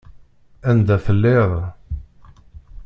[0.69, 1.51] Anda telliḍ!